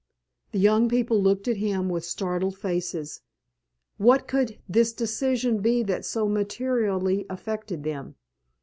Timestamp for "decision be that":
4.93-6.05